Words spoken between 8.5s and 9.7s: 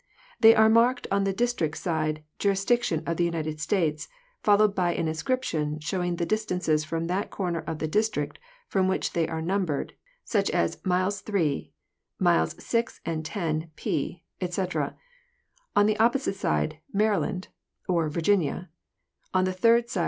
from which they are num